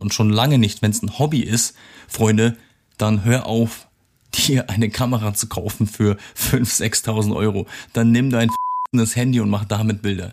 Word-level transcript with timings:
und 0.00 0.12
schon 0.12 0.30
lange 0.30 0.58
nicht, 0.58 0.82
wenn 0.82 0.90
es 0.90 1.02
ein 1.02 1.18
Hobby 1.18 1.40
ist, 1.40 1.76
Freunde, 2.08 2.56
dann 2.98 3.24
hör 3.24 3.46
auf, 3.46 3.86
dir 4.34 4.68
eine 4.70 4.90
Kamera 4.90 5.34
zu 5.34 5.48
kaufen 5.48 5.86
für 5.86 6.16
5.000, 6.36 7.04
6.000 7.04 7.36
Euro. 7.36 7.66
Dann 7.92 8.10
nimm 8.10 8.30
dein 8.30 8.50
Handy 9.14 9.40
und 9.40 9.50
mach 9.50 9.64
damit 9.64 10.02
Bilder. 10.02 10.32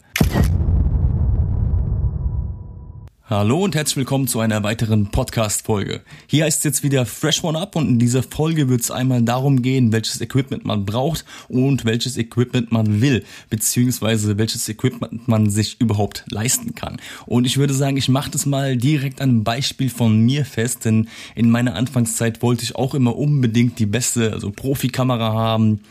Hallo 3.30 3.62
und 3.62 3.76
herzlich 3.76 3.98
willkommen 3.98 4.30
zu 4.30 4.40
einer 4.40 4.64
weiteren 4.64 5.08
Podcast-Folge. 5.08 6.00
Hier 6.28 6.46
heißt 6.46 6.60
es 6.60 6.64
jetzt 6.64 6.84
wieder 6.84 7.06
Fresh 7.06 7.44
One 7.44 7.60
Up 7.60 7.76
und 7.76 7.90
in 7.90 8.00
dieser 8.00 8.24
Folge 8.24 8.70
wird 8.70 8.80
es 8.80 8.90
einmal 8.90 9.22
darum 9.22 9.62
gehen, 9.62 9.92
welches 9.92 10.22
Equipment 10.22 10.64
man 10.64 10.86
braucht 10.86 11.26
und 11.50 11.84
welches 11.84 12.16
Equipment 12.16 12.72
man 12.72 13.02
will, 13.02 13.26
beziehungsweise 13.50 14.38
welches 14.38 14.70
Equipment 14.70 15.28
man 15.28 15.50
sich 15.50 15.76
überhaupt 15.82 16.24
leisten 16.30 16.74
kann. 16.74 17.02
Und 17.26 17.44
ich 17.44 17.58
würde 17.58 17.74
sagen, 17.74 17.98
ich 17.98 18.08
mache 18.08 18.32
das 18.32 18.46
mal 18.46 18.78
direkt 18.78 19.20
an 19.20 19.30
einem 19.30 19.44
Beispiel 19.44 19.90
von 19.90 20.22
mir 20.22 20.46
fest, 20.46 20.86
denn 20.86 21.10
in 21.36 21.52
meiner 21.52 21.76
Anfangszeit 21.76 22.42
wollte 22.42 22.64
ich 22.64 22.78
auch 22.78 22.96
immer 22.96 23.18
unbedingt 23.18 23.78
die 23.80 23.88
beste, 23.88 24.32
also 24.32 24.52
Profikamera 24.52 25.34
haben, 25.34 25.82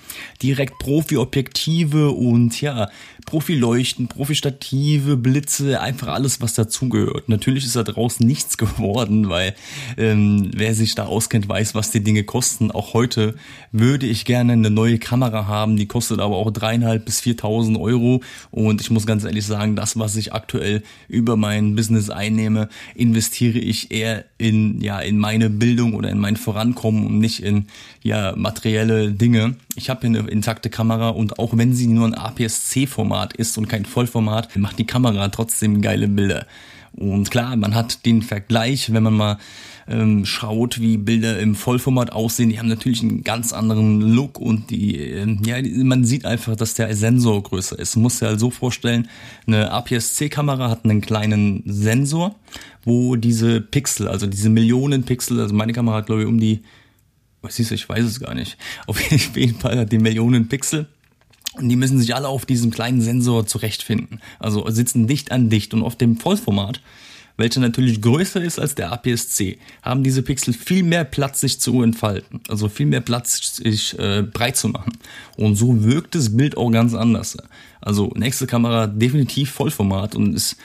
direkt 0.42 0.78
Profi-Objektive 0.78 2.12
und 2.12 2.58
ja, 2.62 2.88
Profi-Leuchten, 3.26 4.08
Profi-Stative, 4.08 5.18
Blitze, 5.18 5.82
einfach 5.82 6.08
alles, 6.08 6.40
was 6.40 6.54
dazugehört. 6.54 7.25
Natürlich 7.28 7.64
ist 7.64 7.76
da 7.76 7.82
draußen 7.82 8.26
nichts 8.26 8.56
geworden, 8.58 9.28
weil 9.28 9.54
ähm, 9.96 10.50
wer 10.54 10.74
sich 10.74 10.94
da 10.94 11.06
auskennt, 11.06 11.48
weiß, 11.48 11.74
was 11.74 11.90
die 11.90 12.02
Dinge 12.02 12.24
kosten. 12.24 12.70
Auch 12.70 12.94
heute 12.94 13.34
würde 13.72 14.06
ich 14.06 14.24
gerne 14.24 14.52
eine 14.52 14.70
neue 14.70 14.98
Kamera 14.98 15.46
haben, 15.46 15.76
die 15.76 15.86
kostet 15.86 16.20
aber 16.20 16.36
auch 16.36 16.50
dreieinhalb 16.50 17.04
bis 17.04 17.20
viertausend 17.20 17.78
Euro. 17.78 18.22
Und 18.50 18.80
ich 18.80 18.90
muss 18.90 19.06
ganz 19.06 19.24
ehrlich 19.24 19.46
sagen, 19.46 19.76
das, 19.76 19.98
was 19.98 20.16
ich 20.16 20.32
aktuell 20.32 20.82
über 21.08 21.36
mein 21.36 21.76
Business 21.76 22.10
einnehme, 22.10 22.68
investiere 22.94 23.58
ich 23.58 23.90
eher 23.90 24.24
in 24.38 24.80
ja 24.80 25.00
in 25.00 25.18
meine 25.18 25.50
Bildung 25.50 25.94
oder 25.94 26.10
in 26.10 26.18
mein 26.18 26.36
Vorankommen 26.36 27.06
und 27.06 27.18
nicht 27.18 27.42
in 27.42 27.66
ja 28.02 28.34
materielle 28.36 29.12
Dinge. 29.12 29.56
Ich 29.74 29.90
habe 29.90 30.06
hier 30.06 30.18
eine 30.18 30.30
intakte 30.30 30.70
Kamera 30.70 31.10
und 31.10 31.38
auch 31.38 31.56
wenn 31.56 31.74
sie 31.74 31.86
nur 31.86 32.06
ein 32.06 32.14
APS-C-Format 32.14 33.34
ist 33.34 33.58
und 33.58 33.68
kein 33.68 33.84
Vollformat, 33.84 34.56
macht 34.56 34.78
die 34.78 34.86
Kamera 34.86 35.28
trotzdem 35.28 35.82
geile 35.82 36.08
Bilder. 36.08 36.46
Und 36.96 37.30
klar, 37.30 37.56
man 37.56 37.74
hat 37.74 38.06
den 38.06 38.22
Vergleich, 38.22 38.92
wenn 38.92 39.02
man 39.02 39.14
mal 39.14 39.38
ähm, 39.88 40.24
schaut, 40.24 40.80
wie 40.80 40.96
Bilder 40.96 41.38
im 41.38 41.54
Vollformat 41.54 42.12
aussehen. 42.12 42.48
Die 42.48 42.58
haben 42.58 42.68
natürlich 42.68 43.02
einen 43.02 43.22
ganz 43.22 43.52
anderen 43.52 44.00
Look 44.00 44.38
und 44.38 44.70
die, 44.70 44.98
äh, 44.98 45.36
ja, 45.44 45.56
man 45.84 46.04
sieht 46.04 46.24
einfach, 46.24 46.56
dass 46.56 46.74
der 46.74 46.94
Sensor 46.96 47.42
größer 47.42 47.78
ist. 47.78 47.96
Man 47.96 48.04
muss 48.04 48.18
sich 48.18 48.28
halt 48.28 48.40
so 48.40 48.50
vorstellen, 48.50 49.08
eine 49.46 49.70
APS-C-Kamera 49.70 50.70
hat 50.70 50.84
einen 50.84 51.00
kleinen 51.00 51.62
Sensor, 51.66 52.34
wo 52.84 53.16
diese 53.16 53.60
Pixel, 53.60 54.08
also 54.08 54.26
diese 54.26 54.48
Millionen 54.48 55.04
Pixel, 55.04 55.40
also 55.40 55.54
meine 55.54 55.72
Kamera 55.72 55.96
hat 55.96 56.06
glaube 56.06 56.22
ich 56.22 56.28
um 56.28 56.40
die, 56.40 56.62
was 57.42 57.58
ist, 57.60 57.70
ich 57.70 57.88
weiß 57.88 58.04
es 58.04 58.18
gar 58.18 58.34
nicht. 58.34 58.56
Auf 58.86 59.00
jeden 59.36 59.58
Fall 59.58 59.78
hat 59.78 59.92
die 59.92 59.98
Millionen 59.98 60.48
Pixel 60.48 60.86
und 61.58 61.68
die 61.68 61.76
müssen 61.76 61.98
sich 61.98 62.14
alle 62.14 62.28
auf 62.28 62.46
diesem 62.46 62.70
kleinen 62.70 63.00
Sensor 63.00 63.46
zurechtfinden. 63.46 64.20
Also 64.38 64.68
sitzen 64.70 65.06
dicht 65.06 65.32
an 65.32 65.48
dicht. 65.48 65.74
Und 65.74 65.82
auf 65.82 65.96
dem 65.96 66.16
Vollformat, 66.16 66.80
welcher 67.36 67.60
natürlich 67.60 68.00
größer 68.00 68.42
ist 68.42 68.58
als 68.58 68.74
der 68.74 68.92
APS-C, 68.92 69.58
haben 69.82 70.02
diese 70.02 70.22
Pixel 70.22 70.54
viel 70.54 70.82
mehr 70.82 71.04
Platz, 71.04 71.40
sich 71.40 71.60
zu 71.60 71.82
entfalten. 71.82 72.40
Also 72.48 72.68
viel 72.68 72.86
mehr 72.86 73.00
Platz, 73.00 73.56
sich 73.56 73.98
äh, 73.98 74.22
breit 74.22 74.56
zu 74.56 74.68
machen. 74.68 74.92
Und 75.36 75.56
so 75.56 75.84
wirkt 75.84 76.14
das 76.14 76.36
Bild 76.36 76.56
auch 76.56 76.70
ganz 76.70 76.94
anders. 76.94 77.36
Also 77.80 78.12
nächste 78.16 78.46
Kamera 78.46 78.86
definitiv 78.86 79.50
Vollformat 79.50 80.14
und 80.14 80.34
ist 80.34 80.56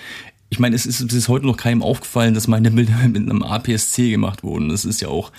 ich 0.52 0.59
meine, 0.59 0.76
es 0.76 0.86
ist, 0.86 1.00
ist 1.00 1.30
heute 1.30 1.45
noch 1.45 1.55
keinem 1.55 1.81
aufgefallen, 1.81 2.33
dass 2.33 2.48
meine 2.48 2.72
Bilder 2.72 2.98
mit 3.08 3.17
einem 3.17 3.42
APS-C 3.42 4.11
gemacht 4.11 4.44
wurden. 4.44 4.67
Das 4.67 4.83
ist 4.83 5.02
ja 5.02 5.08
auch 5.08 5.31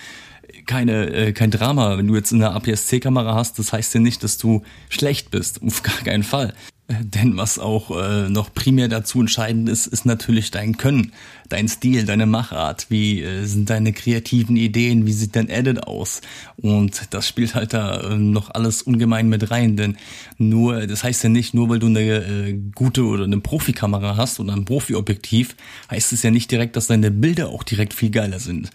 keine, 0.67 1.07
äh, 1.11 1.33
kein 1.33 1.51
Drama. 1.51 1.99
Wenn 1.99 2.07
du 2.07 2.17
jetzt 2.17 2.33
eine 2.33 2.53
APS-C-Kamera 2.53 3.35
hast, 3.35 3.59
das 3.59 3.73
heißt 3.73 3.95
ja 3.95 4.01
nicht, 4.01 4.23
dass 4.23 4.39
du 4.39 4.63
schlecht 4.89 5.31
bist. 5.31 5.63
Auf 5.63 5.83
gar 5.83 5.99
keinen 5.99 6.23
Fall. 6.23 6.55
Äh, 6.89 7.05
denn 7.05 7.37
was 7.37 7.59
auch 7.59 7.91
äh, 7.91 8.29
noch 8.29 8.53
primär 8.53 8.89
dazu 8.89 9.21
entscheidend 9.21 9.69
ist, 9.69 9.87
ist 9.87 10.05
natürlich 10.07 10.51
dein 10.51 10.77
Können, 10.77 11.13
dein 11.49 11.69
Stil, 11.69 12.05
deine 12.05 12.27
Machart. 12.27 12.87
Wie 12.89 13.23
äh, 13.23 13.45
sind 13.45 13.71
deine 13.71 13.93
kreativen 13.93 14.57
Ideen? 14.57 15.07
Wie 15.07 15.13
sieht 15.13 15.37
dein 15.37 15.49
Edit 15.49 15.85
aus? 15.85 16.21
Und 16.57 17.03
das 17.11 17.29
spielt 17.29 17.55
halt 17.55 17.73
da 17.73 18.01
äh, 18.01 18.17
noch 18.17 18.51
alles 18.51 18.83
ungemein 18.83 19.29
mit 19.29 19.51
rein. 19.51 19.77
Denn 19.77 19.97
nur, 20.39 20.87
das 20.87 21.05
heißt 21.05 21.23
ja 21.25 21.29
nicht, 21.29 21.55
nur 21.55 21.69
weil 21.69 21.79
du 21.79 21.87
eine 21.87 22.01
äh, 22.01 22.59
gute 22.75 23.05
oder 23.05 23.25
eine 23.25 23.41
Profikamera 23.41 24.17
hast 24.17 24.41
oder 24.41 24.53
ein 24.55 24.65
Profi-Objektiv, 24.65 25.57
heißt 25.91 26.13
es 26.13 26.23
ja 26.23 26.31
nicht 26.31 26.51
direkt, 26.51 26.77
dass 26.77 26.89
deine 26.89 27.11
Bilder 27.11 27.49
auch 27.49 27.63
direkt 27.63 27.95
viel 27.95 28.11
geiler 28.11 28.41
sind. 28.41 28.71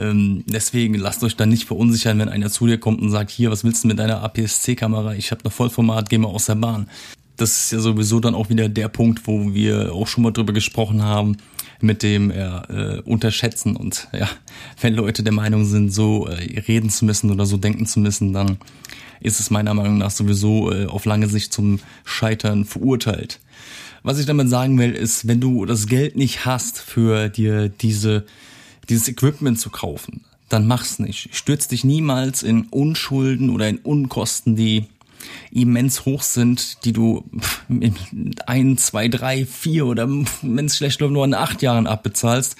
Ähm, 0.00 0.44
deswegen 0.46 0.94
lasst 0.94 1.22
euch 1.22 1.36
dann 1.36 1.50
nicht 1.50 1.66
verunsichern, 1.66 2.18
wenn 2.18 2.30
einer 2.30 2.50
zu 2.50 2.66
dir 2.66 2.78
kommt 2.78 3.02
und 3.02 3.10
sagt, 3.10 3.30
hier, 3.30 3.50
was 3.50 3.64
willst 3.64 3.84
du 3.84 3.88
mit 3.88 3.98
deiner 3.98 4.22
APS-C-Kamera? 4.22 5.14
Ich 5.14 5.30
habe 5.30 5.42
eine 5.44 5.50
Vollformat, 5.50 6.08
geh 6.08 6.16
mal 6.16 6.28
aus 6.28 6.46
der 6.46 6.54
Bahn. 6.54 6.88
Das 7.36 7.64
ist 7.64 7.72
ja 7.72 7.80
sowieso 7.80 8.18
dann 8.18 8.34
auch 8.34 8.48
wieder 8.48 8.68
der 8.68 8.88
Punkt, 8.88 9.26
wo 9.26 9.52
wir 9.52 9.92
auch 9.92 10.06
schon 10.06 10.24
mal 10.24 10.30
drüber 10.30 10.54
gesprochen 10.54 11.02
haben, 11.02 11.36
mit 11.82 12.02
dem 12.02 12.30
äh, 12.30 13.00
Unterschätzen. 13.04 13.76
Und 13.76 14.08
ja, 14.12 14.28
wenn 14.80 14.94
Leute 14.94 15.22
der 15.22 15.32
Meinung 15.32 15.66
sind, 15.66 15.92
so 15.92 16.26
äh, 16.26 16.60
reden 16.60 16.88
zu 16.88 17.04
müssen 17.04 17.30
oder 17.30 17.44
so 17.44 17.58
denken 17.58 17.84
zu 17.86 18.00
müssen, 18.00 18.32
dann 18.32 18.56
ist 19.20 19.38
es 19.38 19.50
meiner 19.50 19.74
Meinung 19.74 19.98
nach 19.98 20.10
sowieso 20.10 20.72
äh, 20.72 20.86
auf 20.86 21.04
lange 21.04 21.28
Sicht 21.28 21.52
zum 21.52 21.80
Scheitern 22.04 22.64
verurteilt. 22.64 23.38
Was 24.02 24.18
ich 24.18 24.24
damit 24.24 24.48
sagen 24.48 24.78
will, 24.78 24.92
ist, 24.92 25.28
wenn 25.28 25.40
du 25.40 25.66
das 25.66 25.86
Geld 25.86 26.16
nicht 26.16 26.46
hast 26.46 26.78
für 26.78 27.28
dir 27.28 27.68
diese 27.68 28.24
dieses 28.88 29.08
Equipment 29.08 29.58
zu 29.58 29.70
kaufen, 29.70 30.24
dann 30.48 30.66
mach's 30.66 30.98
nicht. 30.98 31.34
Stürz 31.34 31.68
dich 31.68 31.84
niemals 31.84 32.42
in 32.42 32.64
Unschulden 32.64 33.50
oder 33.50 33.68
in 33.68 33.78
Unkosten, 33.78 34.56
die 34.56 34.86
immens 35.50 36.04
hoch 36.04 36.22
sind, 36.22 36.84
die 36.84 36.92
du 36.92 37.24
in 37.68 37.94
ein, 38.46 38.78
zwei, 38.78 39.08
drei, 39.08 39.44
vier 39.44 39.86
oder 39.86 40.08
wenn 40.08 40.66
es 40.66 40.76
schlecht 40.76 41.00
läuft, 41.00 41.12
nur 41.12 41.24
in 41.24 41.34
acht 41.34 41.62
Jahren 41.62 41.86
abbezahlst, 41.86 42.56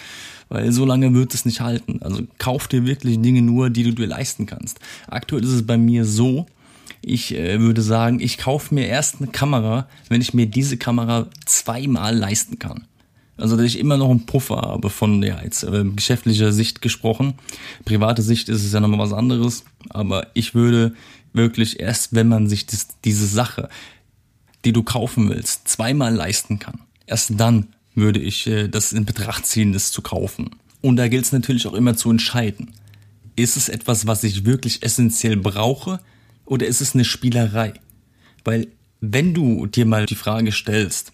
weil 0.48 0.72
so 0.72 0.84
lange 0.84 1.14
wird 1.14 1.34
es 1.34 1.44
nicht 1.44 1.60
halten. 1.60 2.00
Also 2.02 2.22
kauf 2.38 2.68
dir 2.68 2.86
wirklich 2.86 3.20
Dinge 3.20 3.42
nur, 3.42 3.70
die 3.70 3.84
du 3.84 3.92
dir 3.92 4.06
leisten 4.06 4.46
kannst. 4.46 4.78
Aktuell 5.08 5.42
ist 5.42 5.50
es 5.50 5.66
bei 5.66 5.78
mir 5.78 6.04
so, 6.04 6.46
ich 7.02 7.34
äh, 7.34 7.60
würde 7.60 7.82
sagen, 7.82 8.20
ich 8.20 8.38
kaufe 8.38 8.74
mir 8.74 8.86
erst 8.86 9.16
eine 9.20 9.30
Kamera, 9.30 9.88
wenn 10.08 10.20
ich 10.20 10.34
mir 10.34 10.46
diese 10.46 10.76
Kamera 10.76 11.28
zweimal 11.46 12.16
leisten 12.16 12.58
kann. 12.58 12.84
Also, 13.40 13.56
dass 13.56 13.66
ich 13.66 13.78
immer 13.78 13.96
noch 13.96 14.10
einen 14.10 14.26
Puffer 14.26 14.56
habe 14.56 14.90
von, 14.90 15.22
ja, 15.22 15.42
jetzt 15.42 15.62
äh, 15.64 15.84
geschäftlicher 15.84 16.52
Sicht 16.52 16.82
gesprochen. 16.82 17.34
Private 17.84 18.22
Sicht 18.22 18.48
ist 18.48 18.64
es 18.64 18.72
ja 18.72 18.80
nochmal 18.80 19.00
was 19.00 19.12
anderes. 19.12 19.64
Aber 19.88 20.26
ich 20.34 20.54
würde 20.54 20.94
wirklich 21.32 21.80
erst, 21.80 22.14
wenn 22.14 22.28
man 22.28 22.48
sich 22.48 22.66
das, 22.66 22.88
diese 23.04 23.26
Sache, 23.26 23.68
die 24.64 24.72
du 24.72 24.82
kaufen 24.82 25.28
willst, 25.30 25.68
zweimal 25.68 26.14
leisten 26.14 26.58
kann, 26.58 26.80
erst 27.06 27.32
dann 27.38 27.68
würde 27.94 28.20
ich 28.20 28.46
äh, 28.46 28.68
das 28.68 28.92
in 28.92 29.04
Betracht 29.04 29.46
ziehen, 29.46 29.72
das 29.72 29.90
zu 29.90 30.02
kaufen. 30.02 30.50
Und 30.80 30.96
da 30.96 31.08
gilt 31.08 31.24
es 31.24 31.32
natürlich 31.32 31.66
auch 31.66 31.74
immer 31.74 31.96
zu 31.96 32.10
entscheiden. 32.10 32.72
Ist 33.36 33.56
es 33.56 33.68
etwas, 33.68 34.06
was 34.06 34.24
ich 34.24 34.44
wirklich 34.44 34.82
essentiell 34.82 35.36
brauche 35.36 36.00
oder 36.44 36.66
ist 36.66 36.80
es 36.80 36.94
eine 36.94 37.04
Spielerei? 37.04 37.74
Weil 38.44 38.68
wenn 39.00 39.34
du 39.34 39.66
dir 39.66 39.86
mal 39.86 40.06
die 40.06 40.14
Frage 40.14 40.52
stellst, 40.52 41.12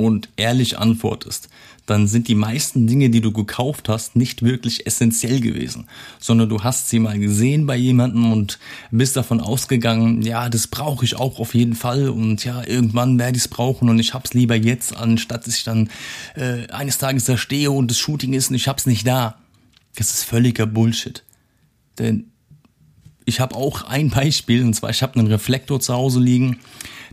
und 0.00 0.30
ehrlich 0.36 0.78
antwortest, 0.78 1.50
dann 1.84 2.06
sind 2.06 2.28
die 2.28 2.34
meisten 2.34 2.86
Dinge, 2.86 3.10
die 3.10 3.20
du 3.20 3.32
gekauft 3.32 3.90
hast, 3.90 4.16
nicht 4.16 4.42
wirklich 4.42 4.86
essentiell 4.86 5.40
gewesen, 5.40 5.88
sondern 6.18 6.48
du 6.48 6.62
hast 6.62 6.88
sie 6.88 7.00
mal 7.00 7.18
gesehen 7.18 7.66
bei 7.66 7.76
jemandem 7.76 8.32
und 8.32 8.58
bist 8.90 9.16
davon 9.16 9.40
ausgegangen, 9.40 10.22
ja, 10.22 10.48
das 10.48 10.68
brauche 10.68 11.04
ich 11.04 11.16
auch 11.16 11.38
auf 11.38 11.54
jeden 11.54 11.74
Fall 11.74 12.08
und 12.08 12.42
ja, 12.46 12.66
irgendwann 12.66 13.18
werde 13.18 13.36
ich 13.36 13.44
es 13.44 13.48
brauchen 13.48 13.90
und 13.90 13.98
ich 13.98 14.14
hab's 14.14 14.32
lieber 14.32 14.56
jetzt, 14.56 14.96
anstatt 14.96 15.46
dass 15.46 15.56
ich 15.56 15.64
dann 15.64 15.90
äh, 16.34 16.66
eines 16.68 16.96
Tages 16.96 17.24
da 17.24 17.36
stehe 17.36 17.70
und 17.70 17.90
das 17.90 17.98
Shooting 17.98 18.32
ist 18.32 18.48
und 18.48 18.56
ich 18.56 18.68
hab's 18.68 18.86
nicht 18.86 19.06
da. 19.06 19.38
Das 19.96 20.14
ist 20.14 20.24
völliger 20.24 20.64
Bullshit. 20.64 21.24
Denn 21.98 22.30
ich 23.26 23.38
habe 23.38 23.54
auch 23.54 23.82
ein 23.82 24.08
Beispiel, 24.08 24.64
und 24.64 24.72
zwar 24.74 24.88
ich 24.90 25.02
habe 25.02 25.18
einen 25.18 25.28
Reflektor 25.28 25.78
zu 25.78 25.92
Hause 25.92 26.20
liegen, 26.20 26.58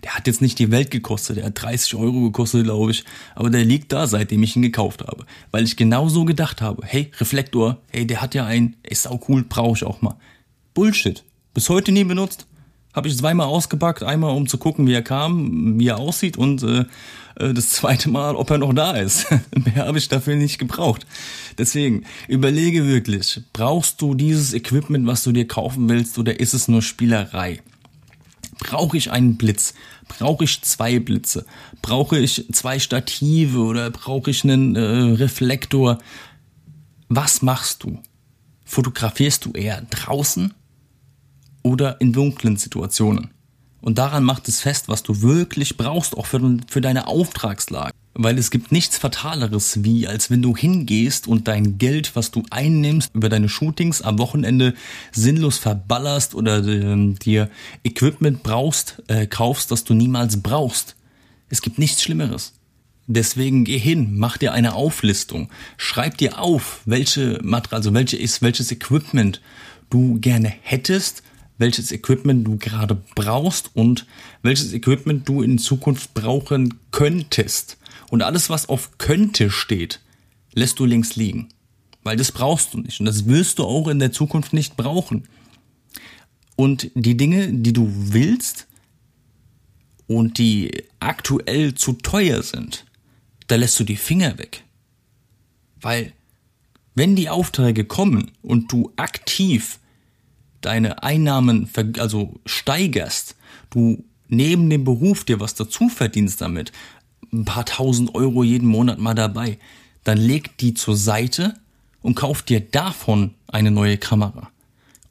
der 0.03 0.15
hat 0.15 0.27
jetzt 0.27 0.41
nicht 0.41 0.59
die 0.59 0.71
Welt 0.71 0.91
gekostet, 0.91 1.37
der 1.37 1.45
hat 1.45 1.61
30 1.61 1.95
Euro 1.95 2.21
gekostet, 2.21 2.63
glaube 2.63 2.91
ich. 2.91 3.03
Aber 3.35 3.49
der 3.49 3.65
liegt 3.65 3.91
da, 3.91 4.07
seitdem 4.07 4.43
ich 4.43 4.55
ihn 4.55 4.61
gekauft 4.61 5.03
habe. 5.07 5.25
Weil 5.51 5.63
ich 5.63 5.75
genau 5.75 6.09
so 6.09 6.25
gedacht 6.25 6.61
habe, 6.61 6.83
hey, 6.85 7.11
Reflektor, 7.19 7.77
hey, 7.91 8.05
der 8.05 8.21
hat 8.21 8.35
ja 8.35 8.45
einen, 8.45 8.75
ist 8.83 9.07
auch 9.07 9.27
cool, 9.29 9.43
brauche 9.43 9.77
ich 9.77 9.83
auch 9.83 10.01
mal. 10.01 10.15
Bullshit. 10.73 11.23
Bis 11.53 11.69
heute 11.69 11.91
nie 11.91 12.03
benutzt. 12.03 12.45
Habe 12.93 13.07
ich 13.07 13.17
zweimal 13.17 13.47
ausgepackt, 13.47 14.03
einmal 14.03 14.35
um 14.35 14.47
zu 14.47 14.57
gucken, 14.57 14.87
wie 14.87 14.93
er 14.93 15.03
kam, 15.03 15.79
wie 15.79 15.87
er 15.87 15.99
aussieht 15.99 16.37
und 16.37 16.63
äh, 16.63 16.85
äh 17.35 17.53
das 17.53 17.69
zweite 17.69 18.09
Mal, 18.09 18.35
ob 18.35 18.49
er 18.49 18.57
noch 18.57 18.73
da 18.73 18.91
ist. 18.91 19.27
Mehr 19.55 19.85
habe 19.85 19.97
ich 19.97 20.07
dafür 20.07 20.35
nicht 20.35 20.57
gebraucht. 20.57 21.05
Deswegen, 21.57 22.05
überlege 22.27 22.87
wirklich, 22.87 23.41
brauchst 23.53 24.01
du 24.01 24.15
dieses 24.15 24.53
Equipment, 24.53 25.05
was 25.05 25.23
du 25.23 25.31
dir 25.31 25.47
kaufen 25.47 25.89
willst, 25.89 26.17
oder 26.17 26.39
ist 26.39 26.53
es 26.53 26.67
nur 26.67 26.81
Spielerei? 26.81 27.61
Brauche 28.59 28.97
ich 28.97 29.11
einen 29.11 29.37
Blitz? 29.37 29.73
Brauche 30.07 30.43
ich 30.43 30.61
zwei 30.61 30.99
Blitze? 30.99 31.45
Brauche 31.81 32.17
ich 32.17 32.45
zwei 32.51 32.79
Stative 32.79 33.59
oder 33.59 33.89
brauche 33.89 34.31
ich 34.31 34.43
einen 34.43 34.75
äh, 34.75 34.81
Reflektor? 34.81 35.99
Was 37.09 37.41
machst 37.41 37.83
du? 37.83 38.01
Fotografierst 38.65 39.45
du 39.45 39.51
eher 39.51 39.81
draußen 39.89 40.53
oder 41.63 42.01
in 42.01 42.13
dunklen 42.13 42.57
Situationen? 42.57 43.31
Und 43.81 43.97
daran 43.97 44.23
macht 44.23 44.47
es 44.47 44.59
fest, 44.59 44.89
was 44.89 45.03
du 45.03 45.21
wirklich 45.21 45.77
brauchst, 45.77 46.17
auch 46.17 46.25
für, 46.25 46.57
für 46.67 46.81
deine 46.81 47.07
Auftragslage. 47.07 47.93
Weil 48.19 48.39
es 48.39 48.49
gibt 48.49 48.71
nichts 48.71 48.97
Fataleres, 48.97 49.83
wie 49.83 50.07
als 50.07 50.31
wenn 50.31 50.41
du 50.41 50.57
hingehst 50.57 51.27
und 51.27 51.47
dein 51.47 51.77
Geld, 51.77 52.15
was 52.15 52.31
du 52.31 52.41
einnimmst 52.49 53.13
über 53.13 53.29
deine 53.29 53.47
Shootings 53.47 54.01
am 54.01 54.17
Wochenende 54.17 54.73
sinnlos 55.11 55.59
verballerst 55.59 56.33
oder 56.33 56.65
äh, 56.65 57.13
dir 57.13 57.47
Equipment 57.83 58.41
brauchst, 58.41 59.03
äh, 59.07 59.27
kaufst, 59.27 59.69
das 59.69 59.83
du 59.83 59.93
niemals 59.93 60.41
brauchst. 60.41 60.95
Es 61.49 61.61
gibt 61.61 61.77
nichts 61.77 62.01
Schlimmeres. 62.01 62.53
Deswegen 63.05 63.65
geh 63.65 63.77
hin, 63.77 64.17
mach 64.17 64.37
dir 64.37 64.51
eine 64.51 64.73
Auflistung, 64.73 65.49
schreib 65.77 66.17
dir 66.17 66.39
auf, 66.39 66.81
welche 66.85 67.39
Material, 67.43 67.77
also 67.77 67.93
welche 67.93 68.17
ist, 68.17 68.41
welches 68.41 68.71
Equipment 68.71 69.41
du 69.91 70.19
gerne 70.19 70.51
hättest, 70.63 71.21
welches 71.59 71.91
Equipment 71.91 72.47
du 72.47 72.57
gerade 72.57 72.99
brauchst 73.13 73.69
und 73.75 74.07
welches 74.41 74.73
Equipment 74.73 75.29
du 75.29 75.43
in 75.43 75.59
Zukunft 75.59 76.15
brauchen 76.15 76.79
könntest. 76.89 77.77
Und 78.09 78.21
alles, 78.23 78.49
was 78.49 78.69
auf 78.69 78.97
könnte 78.97 79.49
steht, 79.49 80.01
lässt 80.53 80.79
du 80.79 80.85
links 80.85 81.15
liegen. 81.15 81.49
Weil 82.03 82.17
das 82.17 82.31
brauchst 82.31 82.73
du 82.73 82.79
nicht. 82.79 82.99
Und 82.99 83.05
das 83.05 83.25
wirst 83.25 83.59
du 83.59 83.65
auch 83.65 83.87
in 83.87 83.99
der 83.99 84.11
Zukunft 84.11 84.53
nicht 84.53 84.77
brauchen. 84.77 85.27
Und 86.55 86.89
die 86.95 87.17
Dinge, 87.17 87.51
die 87.51 87.73
du 87.73 87.91
willst 87.93 88.67
und 90.07 90.37
die 90.37 90.85
aktuell 90.99 91.75
zu 91.75 91.93
teuer 91.93 92.41
sind, 92.41 92.85
da 93.47 93.55
lässt 93.55 93.79
du 93.79 93.83
die 93.83 93.97
Finger 93.97 94.37
weg. 94.37 94.63
Weil, 95.81 96.13
wenn 96.95 97.15
die 97.15 97.29
Aufträge 97.29 97.85
kommen 97.85 98.31
und 98.41 98.71
du 98.71 98.91
aktiv 98.95 99.79
deine 100.61 101.03
Einnahmen 101.03 101.69
also 101.99 102.39
steigerst, 102.45 103.35
du 103.69 104.03
neben 104.27 104.69
dem 104.69 104.83
Beruf 104.83 105.23
dir 105.23 105.39
was 105.39 105.55
dazu 105.55 105.89
verdienst 105.89 106.41
damit, 106.41 106.71
ein 107.31 107.45
paar 107.45 107.65
tausend 107.65 108.15
Euro 108.15 108.43
jeden 108.43 108.67
Monat 108.67 108.99
mal 108.99 109.13
dabei, 109.13 109.57
dann 110.03 110.17
leg 110.17 110.57
die 110.57 110.73
zur 110.73 110.95
Seite 110.95 111.53
und 112.01 112.15
kauf 112.15 112.41
dir 112.41 112.61
davon 112.61 113.33
eine 113.47 113.71
neue 113.71 113.97
Kamera. 113.97 114.49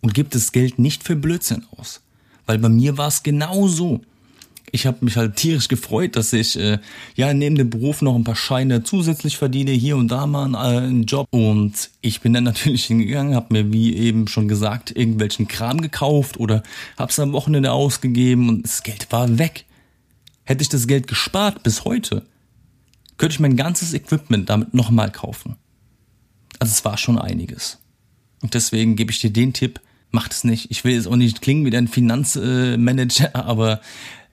Und 0.00 0.14
gib 0.14 0.31
das 0.31 0.53
Geld 0.53 0.79
nicht 0.79 1.03
für 1.03 1.17
Blödsinn 1.17 1.64
aus. 1.76 2.00
Weil 2.47 2.58
bei 2.58 2.69
mir 2.69 2.97
war 2.97 3.08
es 3.08 3.23
genau 3.23 3.67
so 3.67 4.00
ich 4.73 4.87
habe 4.87 5.05
mich 5.05 5.17
halt 5.17 5.37
tierisch 5.37 5.69
gefreut, 5.69 6.17
dass 6.17 6.32
ich 6.32 6.58
äh, 6.58 6.79
ja 7.14 7.32
neben 7.32 7.56
dem 7.56 7.70
Beruf 7.70 8.03
noch 8.03 8.14
ein 8.14 8.25
paar 8.25 8.37
Scheine 8.37 8.82
zusätzlich 8.82 9.37
verdiene, 9.37 9.70
hier 9.70 9.97
und 9.97 10.09
da 10.09 10.26
mal 10.26 10.44
einen, 10.44 10.55
äh, 10.55 10.87
einen 10.87 11.05
Job. 11.05 11.26
Und 11.31 11.91
ich 12.00 12.20
bin 12.20 12.32
dann 12.32 12.44
natürlich 12.50 12.85
hingegangen, 12.85 13.35
habe 13.35 13.52
mir 13.52 13.73
wie 13.73 13.97
eben 13.97 14.29
schon 14.29 14.49
gesagt 14.49 14.94
irgendwelchen 14.94 15.49
Kram 15.49 15.81
gekauft 15.81 16.38
oder 16.38 16.62
habe 16.99 17.11
es 17.11 17.19
am 17.19 17.32
Wochenende 17.32 17.73
ausgegeben 17.73 18.49
und 18.49 18.64
das 18.64 18.82
Geld 18.82 19.06
war 19.11 19.38
weg. 19.38 19.64
Hätte 20.47 20.63
ich 20.63 20.69
das 20.69 20.87
Geld 20.87 21.09
gespart 21.09 21.63
bis 21.65 21.85
heute, 21.85 22.25
könnte 23.19 23.35
ich 23.35 23.41
mein 23.41 23.57
ganzes 23.57 23.93
Equipment 23.93 24.49
damit 24.49 24.75
nochmal 24.75 25.11
kaufen. 25.11 25.57
Also 26.61 26.73
es 26.73 26.85
war 26.85 26.97
schon 26.97 27.19
einiges. 27.19 27.79
Und 28.43 28.55
deswegen 28.55 28.97
gebe 28.97 29.11
ich 29.11 29.21
dir 29.21 29.31
den 29.31 29.53
Tipp, 29.53 29.81
macht 30.13 30.33
es 30.33 30.45
nicht. 30.45 30.71
Ich 30.71 30.85
will 30.85 30.95
jetzt 30.95 31.09
auch 31.09 31.17
nicht 31.17 31.43
klingen 31.43 31.67
wie 31.67 31.77
ein 31.77 31.89
Finanzmanager, 31.89 33.35
aber 33.45 33.81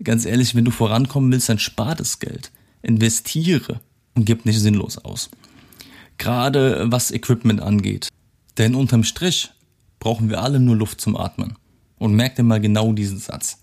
ganz 0.04 0.25
ehrlich, 0.25 0.54
wenn 0.56 0.65
du 0.65 0.71
vorankommen 0.71 1.31
willst, 1.31 1.50
dann 1.50 1.60
spar 1.60 1.95
das 1.95 2.19
Geld. 2.19 2.51
Investiere 2.83 3.81
und 4.13 4.25
gib 4.25 4.45
nicht 4.45 4.60
sinnlos 4.60 5.00
aus. 5.00 5.31
Gerade 6.19 6.92
was 6.92 7.12
Equipment 7.12 7.60
angeht. 7.60 8.10
Denn 8.60 8.75
unterm 8.75 9.04
Strich 9.04 9.50
brauchen 10.00 10.30
wir 10.30 10.44
alle 10.44 10.60
nur 10.60 10.75
Luft 10.75 11.01
zum 11.01 11.18
Atmen. 11.18 11.56
Und 11.98 12.13
merk 12.13 12.36
dir 12.36 12.44
mal 12.44 12.62
genau 12.62 12.94
diesen 12.94 13.18
Satz. 13.18 13.62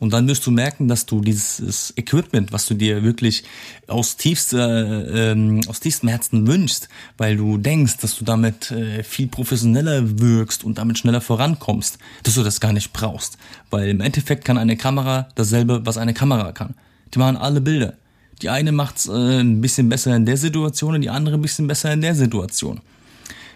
Und 0.00 0.14
dann 0.14 0.26
wirst 0.26 0.46
du 0.46 0.50
merken, 0.50 0.88
dass 0.88 1.04
du 1.04 1.20
dieses 1.20 1.92
Equipment, 1.96 2.52
was 2.52 2.66
du 2.66 2.74
dir 2.74 3.02
wirklich 3.04 3.44
aus 3.86 4.16
tiefster, 4.16 5.32
ähm, 5.32 5.60
aus 5.68 5.78
tiefstem 5.78 6.08
Herzen 6.08 6.46
wünschst, 6.46 6.88
weil 7.18 7.36
du 7.36 7.58
denkst, 7.58 7.98
dass 7.98 8.16
du 8.16 8.24
damit 8.24 8.70
äh, 8.70 9.04
viel 9.04 9.28
professioneller 9.28 10.18
wirkst 10.18 10.64
und 10.64 10.78
damit 10.78 10.98
schneller 10.98 11.20
vorankommst, 11.20 11.98
dass 12.22 12.34
du 12.34 12.42
das 12.42 12.60
gar 12.60 12.72
nicht 12.72 12.94
brauchst. 12.94 13.36
Weil 13.68 13.90
im 13.90 14.00
Endeffekt 14.00 14.46
kann 14.46 14.56
eine 14.56 14.78
Kamera 14.78 15.28
dasselbe, 15.34 15.84
was 15.84 15.98
eine 15.98 16.14
Kamera 16.14 16.52
kann. 16.52 16.74
Die 17.14 17.18
machen 17.18 17.36
alle 17.36 17.60
Bilder. 17.60 17.92
Die 18.40 18.48
eine 18.48 18.72
macht's 18.72 19.06
äh, 19.06 19.40
ein 19.40 19.60
bisschen 19.60 19.90
besser 19.90 20.16
in 20.16 20.24
der 20.24 20.38
Situation 20.38 20.94
und 20.94 21.02
die 21.02 21.10
andere 21.10 21.34
ein 21.34 21.42
bisschen 21.42 21.66
besser 21.66 21.92
in 21.92 22.00
der 22.00 22.14
Situation. 22.14 22.80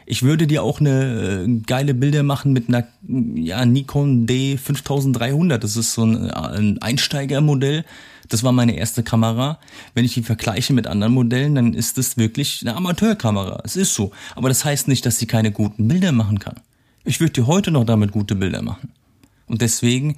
Ich 0.07 0.23
würde 0.23 0.47
dir 0.47 0.63
auch 0.63 0.81
eine 0.81 1.45
äh, 1.47 1.61
geile 1.67 1.95
Bilder 1.95 2.23
machen 2.23 2.53
mit 2.53 2.69
einer 2.69 2.87
ja, 3.35 3.65
Nikon 3.65 4.27
D5300. 4.27 5.59
Das 5.59 5.77
ist 5.77 5.95
so 5.95 6.05
ein, 6.05 6.31
ein 6.31 6.83
Einsteigermodell. 6.83 7.85
Das 8.29 8.43
war 8.43 8.53
meine 8.53 8.77
erste 8.77 9.03
Kamera. 9.03 9.59
Wenn 9.95 10.05
ich 10.05 10.15
die 10.15 10.23
vergleiche 10.23 10.73
mit 10.73 10.87
anderen 10.87 11.13
Modellen, 11.13 11.55
dann 11.55 11.75
ist 11.75 11.99
das 11.99 12.17
wirklich 12.17 12.61
eine 12.63 12.77
Amateurkamera. 12.77 13.63
Es 13.65 13.77
ist 13.77 13.95
so. 13.95 14.13
Aber 14.35 14.49
das 14.49 14.65
heißt 14.65 14.89
nicht, 14.89 15.07
dass 15.07 15.19
sie 15.19 15.27
keine 15.27 15.53
guten 15.53 15.89
Bilder 15.89 16.13
machen 16.13 16.39
kann. 16.39 16.61
Ich 17.05 17.21
würde 17.21 17.33
dir 17.33 17.47
heute 17.47 17.71
noch 17.71 17.85
damit 17.85 18.13
gute 18.13 18.35
Bilder 18.35 18.63
machen. 18.63 18.91
Und 19.47 19.61
deswegen, 19.61 20.17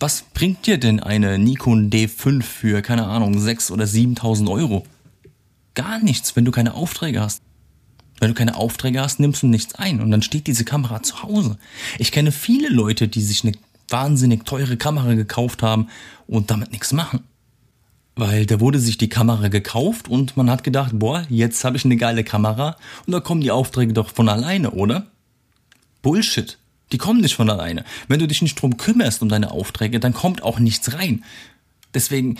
was 0.00 0.24
bringt 0.34 0.66
dir 0.66 0.78
denn 0.78 1.00
eine 1.00 1.38
Nikon 1.38 1.90
D5 1.90 2.42
für, 2.42 2.82
keine 2.82 3.06
Ahnung, 3.06 3.36
6.000 3.36 3.72
oder 3.72 3.84
7.000 3.84 4.50
Euro? 4.50 4.86
Gar 5.74 6.00
nichts, 6.00 6.36
wenn 6.36 6.44
du 6.44 6.50
keine 6.50 6.74
Aufträge 6.74 7.20
hast. 7.20 7.42
Wenn 8.22 8.28
du 8.28 8.34
keine 8.36 8.54
Aufträge 8.54 9.00
hast, 9.00 9.18
nimmst 9.18 9.42
du 9.42 9.48
nichts 9.48 9.74
ein 9.74 10.00
und 10.00 10.12
dann 10.12 10.22
steht 10.22 10.46
diese 10.46 10.64
Kamera 10.64 11.02
zu 11.02 11.24
Hause. 11.24 11.58
Ich 11.98 12.12
kenne 12.12 12.30
viele 12.30 12.68
Leute, 12.68 13.08
die 13.08 13.20
sich 13.20 13.42
eine 13.42 13.52
wahnsinnig 13.88 14.44
teure 14.44 14.76
Kamera 14.76 15.14
gekauft 15.14 15.60
haben 15.64 15.88
und 16.28 16.52
damit 16.52 16.70
nichts 16.70 16.92
machen. 16.92 17.24
Weil 18.14 18.46
da 18.46 18.60
wurde 18.60 18.78
sich 18.78 18.96
die 18.96 19.08
Kamera 19.08 19.48
gekauft 19.48 20.06
und 20.06 20.36
man 20.36 20.48
hat 20.50 20.62
gedacht, 20.62 20.92
boah, 20.94 21.26
jetzt 21.30 21.64
habe 21.64 21.76
ich 21.76 21.84
eine 21.84 21.96
geile 21.96 22.22
Kamera 22.22 22.76
und 23.06 23.12
da 23.12 23.18
kommen 23.18 23.40
die 23.40 23.50
Aufträge 23.50 23.92
doch 23.92 24.10
von 24.10 24.28
alleine, 24.28 24.70
oder? 24.70 25.08
Bullshit. 26.00 26.58
Die 26.92 26.98
kommen 26.98 27.22
nicht 27.22 27.34
von 27.34 27.50
alleine. 27.50 27.84
Wenn 28.06 28.20
du 28.20 28.28
dich 28.28 28.40
nicht 28.40 28.54
drum 28.54 28.76
kümmerst 28.76 29.22
um 29.22 29.30
deine 29.30 29.50
Aufträge, 29.50 29.98
dann 29.98 30.14
kommt 30.14 30.44
auch 30.44 30.60
nichts 30.60 30.94
rein. 30.94 31.24
Deswegen 31.92 32.38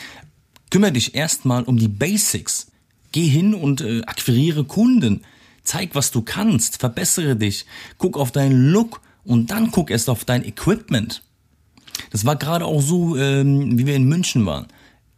kümmere 0.70 0.92
dich 0.92 1.16
erstmal 1.16 1.64
um 1.64 1.76
die 1.76 1.88
Basics. 1.88 2.68
Geh 3.10 3.26
hin 3.26 3.52
und 3.52 3.80
äh, 3.80 4.02
akquiriere 4.02 4.62
Kunden. 4.62 5.24
Zeig, 5.62 5.94
was 5.94 6.10
du 6.10 6.22
kannst, 6.22 6.78
verbessere 6.78 7.36
dich, 7.36 7.66
guck 7.98 8.16
auf 8.16 8.32
deinen 8.32 8.70
Look 8.70 9.00
und 9.24 9.50
dann 9.50 9.70
guck 9.70 9.90
erst 9.90 10.10
auf 10.10 10.24
dein 10.24 10.44
Equipment. 10.44 11.22
Das 12.10 12.24
war 12.24 12.36
gerade 12.36 12.64
auch 12.64 12.80
so, 12.80 13.16
ähm, 13.16 13.78
wie 13.78 13.86
wir 13.86 13.94
in 13.94 14.04
München 14.04 14.44
waren. 14.46 14.66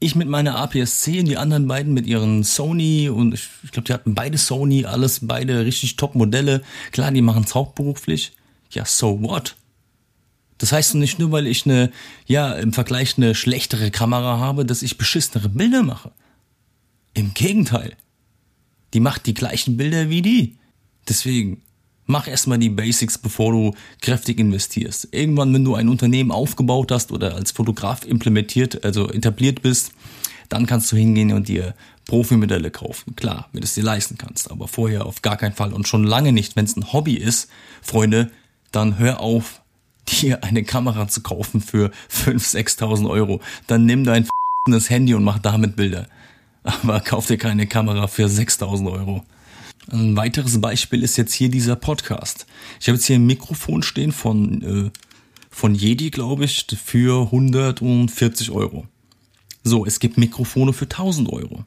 Ich 0.00 0.14
mit 0.14 0.28
meiner 0.28 0.56
APS-C 0.56 1.20
und 1.20 1.26
die 1.26 1.38
anderen 1.38 1.66
beiden 1.66 1.94
mit 1.94 2.06
ihren 2.06 2.44
Sony 2.44 3.08
und 3.08 3.32
ich, 3.32 3.48
ich 3.62 3.70
glaube, 3.70 3.86
die 3.86 3.92
hatten 3.92 4.14
beide 4.14 4.36
Sony, 4.36 4.84
alles 4.84 5.20
beide 5.22 5.64
richtig 5.64 5.96
Top-Modelle. 5.96 6.62
Klar, 6.92 7.10
die 7.10 7.22
machen 7.22 7.44
es 7.44 7.54
hauptberuflich. 7.54 8.32
Ja, 8.70 8.84
so 8.84 9.22
what? 9.22 9.56
Das 10.58 10.72
heißt 10.72 10.94
nicht 10.96 11.18
nur, 11.18 11.32
weil 11.32 11.46
ich 11.46 11.64
eine, 11.64 11.90
ja, 12.26 12.52
im 12.52 12.72
Vergleich 12.72 13.16
eine 13.16 13.34
schlechtere 13.34 13.90
Kamera 13.90 14.38
habe, 14.38 14.64
dass 14.64 14.82
ich 14.82 14.98
beschissenere 14.98 15.48
Bilder 15.48 15.82
mache. 15.82 16.12
Im 17.14 17.34
Gegenteil. 17.34 17.96
Die 18.94 19.00
macht 19.00 19.26
die 19.26 19.34
gleichen 19.34 19.76
Bilder 19.76 20.08
wie 20.08 20.22
die. 20.22 20.56
Deswegen, 21.08 21.60
mach 22.06 22.28
erstmal 22.28 22.58
die 22.58 22.70
Basics, 22.70 23.18
bevor 23.18 23.52
du 23.52 23.74
kräftig 24.00 24.38
investierst. 24.38 25.08
Irgendwann, 25.10 25.52
wenn 25.52 25.64
du 25.64 25.74
ein 25.74 25.88
Unternehmen 25.88 26.30
aufgebaut 26.30 26.92
hast 26.92 27.12
oder 27.12 27.34
als 27.34 27.50
Fotograf 27.50 28.06
implementiert, 28.06 28.84
also 28.84 29.10
etabliert 29.10 29.62
bist, 29.62 29.92
dann 30.48 30.66
kannst 30.66 30.92
du 30.92 30.96
hingehen 30.96 31.32
und 31.32 31.48
dir 31.48 31.74
Profimodelle 32.06 32.70
kaufen. 32.70 33.16
Klar, 33.16 33.48
wenn 33.52 33.62
du 33.62 33.66
es 33.66 33.74
dir 33.74 33.82
leisten 33.82 34.16
kannst, 34.16 34.50
aber 34.50 34.68
vorher 34.68 35.06
auf 35.06 35.22
gar 35.22 35.36
keinen 35.36 35.54
Fall 35.54 35.72
und 35.72 35.88
schon 35.88 36.04
lange 36.04 36.32
nicht, 36.32 36.54
wenn 36.54 36.66
es 36.66 36.76
ein 36.76 36.92
Hobby 36.92 37.14
ist, 37.14 37.48
Freunde, 37.82 38.30
dann 38.70 38.98
hör 38.98 39.20
auf, 39.20 39.62
dir 40.22 40.44
eine 40.44 40.62
Kamera 40.62 41.08
zu 41.08 41.22
kaufen 41.22 41.60
für 41.60 41.90
5.000, 42.10 42.78
6.000 42.78 43.10
Euro. 43.10 43.40
Dann 43.66 43.86
nimm 43.86 44.04
dein 44.04 44.28
Handy 44.88 45.14
und 45.14 45.24
mach 45.24 45.38
damit 45.38 45.76
Bilder 45.76 46.06
aber 46.64 47.00
kauf 47.00 47.26
dir 47.26 47.38
keine 47.38 47.66
Kamera 47.66 48.06
für 48.08 48.28
6000 48.28 48.88
Euro. 48.90 49.24
Ein 49.92 50.16
weiteres 50.16 50.60
Beispiel 50.60 51.02
ist 51.02 51.16
jetzt 51.18 51.34
hier 51.34 51.50
dieser 51.50 51.76
Podcast. 51.76 52.46
Ich 52.80 52.88
habe 52.88 52.96
jetzt 52.96 53.06
hier 53.06 53.16
ein 53.16 53.26
Mikrofon 53.26 53.82
stehen 53.82 54.12
von, 54.12 54.62
äh, 54.62 54.90
von 55.50 55.74
Jedi, 55.74 56.10
glaube 56.10 56.46
ich, 56.46 56.66
für 56.82 57.26
140 57.26 58.50
Euro. 58.50 58.86
So, 59.62 59.84
es 59.84 60.00
gibt 60.00 60.16
Mikrofone 60.16 60.72
für 60.72 60.86
1000 60.86 61.30
Euro. 61.30 61.64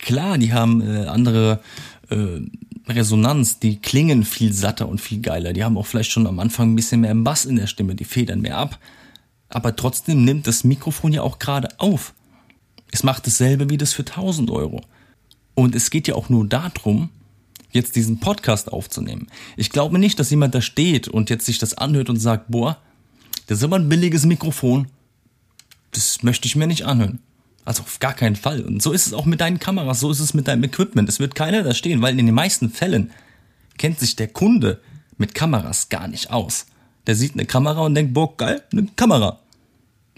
Klar, 0.00 0.36
die 0.38 0.52
haben 0.52 0.80
äh, 0.80 1.06
andere 1.06 1.60
äh, 2.08 2.40
Resonanz, 2.88 3.60
die 3.60 3.76
klingen 3.76 4.24
viel 4.24 4.52
satter 4.52 4.88
und 4.88 5.00
viel 5.00 5.20
geiler. 5.20 5.52
Die 5.52 5.62
haben 5.62 5.78
auch 5.78 5.86
vielleicht 5.86 6.10
schon 6.10 6.26
am 6.26 6.40
Anfang 6.40 6.72
ein 6.72 6.76
bisschen 6.76 7.02
mehr 7.02 7.14
Bass 7.14 7.44
in 7.44 7.56
der 7.56 7.68
Stimme, 7.68 7.94
die 7.94 8.04
federn 8.04 8.40
mehr 8.40 8.58
ab. 8.58 8.80
Aber 9.48 9.76
trotzdem 9.76 10.24
nimmt 10.24 10.46
das 10.46 10.64
Mikrofon 10.64 11.12
ja 11.12 11.22
auch 11.22 11.38
gerade 11.38 11.68
auf. 11.78 12.14
Es 12.92 13.02
macht 13.02 13.26
dasselbe 13.26 13.70
wie 13.70 13.76
das 13.76 13.92
für 13.92 14.04
1000 14.04 14.50
Euro. 14.50 14.82
Und 15.54 15.74
es 15.74 15.90
geht 15.90 16.08
ja 16.08 16.14
auch 16.14 16.28
nur 16.28 16.46
darum, 16.46 17.10
jetzt 17.70 17.96
diesen 17.96 18.18
Podcast 18.18 18.72
aufzunehmen. 18.72 19.28
Ich 19.56 19.70
glaube 19.70 19.98
nicht, 19.98 20.18
dass 20.18 20.30
jemand 20.30 20.54
da 20.54 20.60
steht 20.60 21.08
und 21.08 21.30
jetzt 21.30 21.46
sich 21.46 21.58
das 21.58 21.74
anhört 21.74 22.10
und 22.10 22.16
sagt, 22.16 22.50
boah, 22.50 22.78
das 23.46 23.58
ist 23.58 23.64
aber 23.64 23.76
ein 23.76 23.88
billiges 23.88 24.26
Mikrofon. 24.26 24.88
Das 25.92 26.22
möchte 26.22 26.46
ich 26.46 26.56
mir 26.56 26.66
nicht 26.66 26.84
anhören. 26.84 27.20
Also 27.64 27.82
auf 27.82 27.98
gar 28.00 28.14
keinen 28.14 28.36
Fall. 28.36 28.62
Und 28.62 28.82
so 28.82 28.92
ist 28.92 29.06
es 29.06 29.12
auch 29.12 29.26
mit 29.26 29.40
deinen 29.40 29.58
Kameras, 29.58 30.00
so 30.00 30.10
ist 30.10 30.20
es 30.20 30.34
mit 30.34 30.48
deinem 30.48 30.64
Equipment. 30.64 31.08
Es 31.08 31.20
wird 31.20 31.34
keiner 31.34 31.62
da 31.62 31.74
stehen, 31.74 32.02
weil 32.02 32.18
in 32.18 32.26
den 32.26 32.34
meisten 32.34 32.70
Fällen 32.70 33.10
kennt 33.78 34.00
sich 34.00 34.16
der 34.16 34.28
Kunde 34.28 34.80
mit 35.18 35.34
Kameras 35.34 35.88
gar 35.88 36.08
nicht 36.08 36.30
aus. 36.30 36.66
Der 37.06 37.14
sieht 37.14 37.34
eine 37.34 37.44
Kamera 37.44 37.80
und 37.80 37.94
denkt, 37.94 38.14
boah, 38.14 38.36
geil, 38.36 38.62
eine 38.72 38.86
Kamera. 38.96 39.40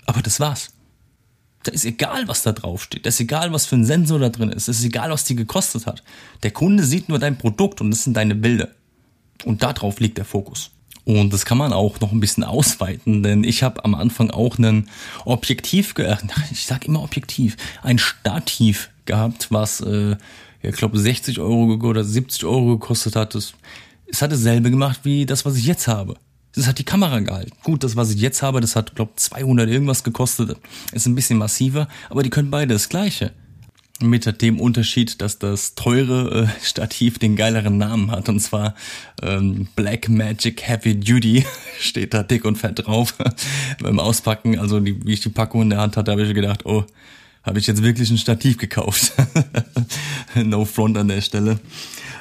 Aber 0.06 0.22
das 0.22 0.40
war's. 0.40 0.70
Da 1.64 1.72
ist 1.72 1.84
egal, 1.84 2.26
was 2.28 2.42
da 2.42 2.52
drauf 2.52 2.82
steht. 2.82 3.06
Das 3.06 3.14
ist 3.14 3.20
egal, 3.20 3.52
was 3.52 3.66
für 3.66 3.76
ein 3.76 3.84
Sensor 3.84 4.18
da 4.18 4.28
drin 4.28 4.50
ist. 4.50 4.68
Das 4.68 4.78
ist 4.78 4.84
egal, 4.84 5.10
was 5.10 5.24
die 5.24 5.36
gekostet 5.36 5.86
hat. 5.86 6.02
Der 6.42 6.50
Kunde 6.50 6.84
sieht 6.84 7.08
nur 7.08 7.18
dein 7.18 7.38
Produkt 7.38 7.80
und 7.80 7.90
das 7.90 8.04
sind 8.04 8.16
deine 8.16 8.34
Bilder. 8.34 8.68
Und 9.44 9.62
darauf 9.62 10.00
liegt 10.00 10.18
der 10.18 10.24
Fokus. 10.24 10.70
Und 11.04 11.32
das 11.32 11.44
kann 11.44 11.58
man 11.58 11.72
auch 11.72 11.98
noch 12.00 12.12
ein 12.12 12.20
bisschen 12.20 12.44
ausweiten, 12.44 13.22
denn 13.22 13.42
ich 13.42 13.62
habe 13.62 13.84
am 13.84 13.94
Anfang 13.94 14.30
auch 14.30 14.58
einen 14.58 14.88
Objektiv, 15.24 15.94
ich 16.52 16.66
sag 16.66 16.86
immer 16.86 17.02
Objektiv, 17.02 17.56
ein 17.82 17.98
Stativ 17.98 18.90
gehabt, 19.04 19.48
was, 19.50 19.80
äh, 19.80 20.16
ich 20.62 20.76
glaube, 20.76 20.98
60 20.98 21.40
Euro 21.40 21.74
oder 21.74 22.04
70 22.04 22.44
Euro 22.44 22.78
gekostet 22.78 23.16
hat. 23.16 23.34
Das, 23.34 23.54
es 24.06 24.22
hat 24.22 24.30
dasselbe 24.30 24.70
gemacht 24.70 25.00
wie 25.02 25.26
das, 25.26 25.44
was 25.44 25.56
ich 25.56 25.66
jetzt 25.66 25.88
habe. 25.88 26.14
Das 26.54 26.66
hat 26.66 26.78
die 26.78 26.84
Kamera 26.84 27.20
gehalten. 27.20 27.52
Gut, 27.62 27.82
das, 27.82 27.96
was 27.96 28.10
ich 28.10 28.20
jetzt 28.20 28.42
habe, 28.42 28.60
das 28.60 28.76
hat, 28.76 28.94
glaube 28.94 29.12
200 29.16 29.68
irgendwas 29.68 30.04
gekostet. 30.04 30.56
Ist 30.92 31.06
ein 31.06 31.14
bisschen 31.14 31.38
massiver, 31.38 31.88
aber 32.10 32.22
die 32.22 32.30
können 32.30 32.50
beide 32.50 32.74
das 32.74 32.88
Gleiche. 32.88 33.32
Mit 34.00 34.42
dem 34.42 34.60
Unterschied, 34.60 35.22
dass 35.22 35.38
das 35.38 35.76
teure 35.76 36.42
äh, 36.42 36.64
Stativ 36.64 37.18
den 37.18 37.36
geileren 37.36 37.78
Namen 37.78 38.10
hat. 38.10 38.28
Und 38.28 38.40
zwar 38.40 38.74
ähm, 39.22 39.68
Black 39.76 40.08
Magic 40.08 40.62
Heavy 40.62 40.98
Duty 40.98 41.46
steht 41.80 42.12
da 42.12 42.22
dick 42.22 42.44
und 42.44 42.56
fett 42.56 42.84
drauf. 42.84 43.14
Beim 43.80 44.00
Auspacken, 44.00 44.58
also 44.58 44.80
die, 44.80 45.04
wie 45.06 45.12
ich 45.12 45.20
die 45.20 45.28
Packung 45.28 45.62
in 45.62 45.70
der 45.70 45.78
Hand 45.78 45.96
hatte, 45.96 46.10
habe 46.10 46.24
ich 46.24 46.34
gedacht, 46.34 46.66
oh, 46.66 46.84
habe 47.44 47.58
ich 47.58 47.66
jetzt 47.66 47.82
wirklich 47.82 48.10
ein 48.10 48.18
Stativ 48.18 48.58
gekauft. 48.58 49.12
no 50.34 50.64
front 50.64 50.98
an 50.98 51.08
der 51.08 51.20
Stelle. 51.20 51.60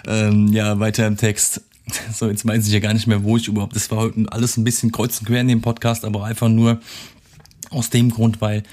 Ähm, 0.08 0.48
ja, 0.48 0.80
weiter 0.80 1.06
im 1.08 1.18
Text. 1.18 1.62
So, 2.14 2.28
jetzt 2.28 2.46
weiß 2.46 2.68
ich 2.68 2.74
ja 2.74 2.80
gar 2.80 2.94
nicht 2.94 3.08
mehr, 3.08 3.24
wo 3.24 3.38
ich 3.38 3.48
überhaupt. 3.48 3.76
Das 3.76 3.90
war 3.92 4.00
heute 4.00 4.26
alles 4.32 4.58
ein 4.58 4.64
bisschen 4.64 4.92
kreuz 4.92 5.20
und 5.20 5.28
quer 5.28 5.42
in 5.42 5.48
dem 5.48 5.62
Podcast, 5.62 6.06
aber 6.06 6.26
einfach 6.26 6.50
nur 6.50 6.80
aus 7.70 7.90
dem 7.90 8.10
Grund, 8.10 8.42
weil 8.42 8.64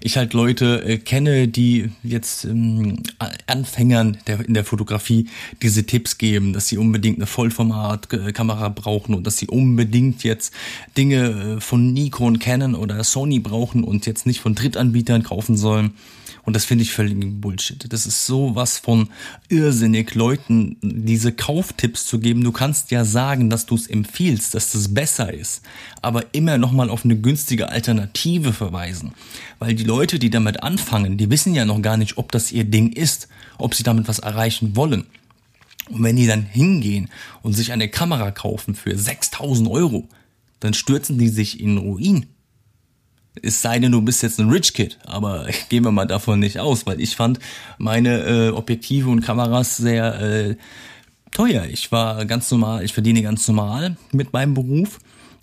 ich 0.00 0.16
halt 0.16 0.32
Leute 0.32 0.82
äh, 0.84 0.98
kenne, 0.98 1.48
die 1.48 1.90
jetzt 2.02 2.44
ähm, 2.44 3.02
Anfängern 3.46 4.18
der, 4.26 4.46
in 4.46 4.54
der 4.54 4.64
Fotografie 4.64 5.28
diese 5.62 5.86
Tipps 5.86 6.18
geben, 6.18 6.52
dass 6.52 6.68
sie 6.68 6.78
unbedingt 6.78 7.18
eine 7.18 7.26
Vollformat-Kamera 7.26 8.68
brauchen 8.68 9.14
und 9.14 9.26
dass 9.26 9.38
sie 9.38 9.48
unbedingt 9.48 10.22
jetzt 10.24 10.52
Dinge 10.96 11.56
äh, 11.56 11.60
von 11.60 11.92
Nikon, 11.92 12.38
Canon 12.38 12.74
oder 12.74 13.02
Sony 13.04 13.38
brauchen 13.38 13.84
und 13.84 14.06
jetzt 14.06 14.26
nicht 14.26 14.40
von 14.40 14.54
Drittanbietern 14.54 15.22
kaufen 15.22 15.56
sollen. 15.56 15.92
Und 16.48 16.54
das 16.54 16.64
finde 16.64 16.80
ich 16.80 16.92
völlig 16.92 17.42
Bullshit. 17.42 17.92
Das 17.92 18.06
ist 18.06 18.24
sowas 18.24 18.78
von 18.78 19.10
irrsinnig, 19.50 20.14
Leuten 20.14 20.78
diese 20.80 21.30
Kauftipps 21.30 22.06
zu 22.06 22.20
geben. 22.20 22.42
Du 22.42 22.52
kannst 22.52 22.90
ja 22.90 23.04
sagen, 23.04 23.50
dass 23.50 23.66
du 23.66 23.74
es 23.74 23.86
empfiehlst, 23.86 24.54
dass 24.54 24.72
das 24.72 24.94
besser 24.94 25.30
ist, 25.30 25.60
aber 26.00 26.24
immer 26.32 26.56
nochmal 26.56 26.88
auf 26.88 27.04
eine 27.04 27.18
günstige 27.18 27.68
Alternative 27.68 28.54
verweisen. 28.54 29.12
Weil 29.58 29.74
die 29.74 29.84
Leute, 29.84 30.18
die 30.18 30.30
damit 30.30 30.62
anfangen, 30.62 31.18
die 31.18 31.28
wissen 31.28 31.54
ja 31.54 31.66
noch 31.66 31.82
gar 31.82 31.98
nicht, 31.98 32.16
ob 32.16 32.32
das 32.32 32.50
ihr 32.50 32.64
Ding 32.64 32.94
ist, 32.94 33.28
ob 33.58 33.74
sie 33.74 33.82
damit 33.82 34.08
was 34.08 34.18
erreichen 34.18 34.74
wollen. 34.74 35.04
Und 35.90 36.02
wenn 36.02 36.16
die 36.16 36.26
dann 36.26 36.44
hingehen 36.44 37.10
und 37.42 37.52
sich 37.52 37.72
eine 37.72 37.90
Kamera 37.90 38.30
kaufen 38.30 38.74
für 38.74 38.96
6000 38.96 39.68
Euro, 39.68 40.08
dann 40.60 40.72
stürzen 40.72 41.18
die 41.18 41.28
sich 41.28 41.60
in 41.60 41.76
Ruin. 41.76 42.24
Es 43.42 43.62
sei 43.62 43.78
denn, 43.78 43.92
du 43.92 44.02
bist 44.02 44.22
jetzt 44.22 44.40
ein 44.40 44.50
Rich 44.50 44.74
Kid, 44.74 44.98
aber 45.04 45.46
gehen 45.68 45.84
wir 45.84 45.92
mal 45.92 46.06
davon 46.06 46.40
nicht 46.40 46.58
aus, 46.58 46.86
weil 46.86 47.00
ich 47.00 47.16
fand 47.16 47.38
meine 47.78 48.24
äh, 48.24 48.48
Objektive 48.50 49.10
und 49.10 49.20
Kameras 49.20 49.76
sehr 49.76 50.20
äh, 50.20 50.56
teuer. 51.30 51.64
Ich 51.70 51.92
war 51.92 52.24
ganz 52.26 52.50
normal, 52.50 52.84
ich 52.84 52.92
verdiene 52.92 53.22
ganz 53.22 53.46
normal 53.48 53.96
mit 54.12 54.32
meinem 54.32 54.54
Beruf 54.54 54.98